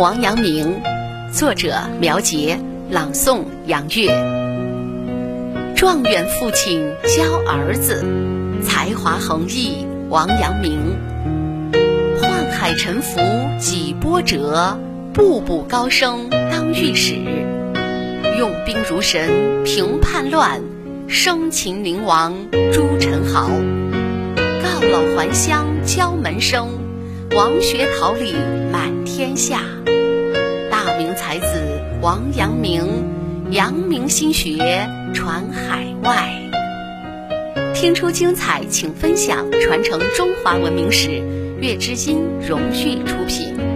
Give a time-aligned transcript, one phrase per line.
[0.00, 0.80] 王阳明，
[1.32, 2.58] 作者苗杰，
[2.90, 4.08] 朗诵杨月。
[5.76, 8.04] 状元父亲教儿子，
[8.62, 10.78] 才华横溢王阳明。
[12.20, 13.20] 宦海沉浮
[13.58, 14.78] 几波折，
[15.12, 17.16] 步步高升当御史。
[18.38, 20.62] 用兵如神平叛乱，
[21.06, 22.34] 生擒宁王
[22.72, 23.50] 朱宸濠。
[24.36, 26.68] 告老还乡敲门声，
[27.36, 28.32] 王学桃李
[28.72, 29.60] 满天下。
[30.68, 31.46] 大明才子
[32.00, 33.04] 王阳明，
[33.52, 34.58] 阳明心学
[35.14, 36.28] 传海外。
[37.72, 41.22] 听出精彩，请分享，传承中华文明史。
[41.60, 43.71] 月之音荣誉出品。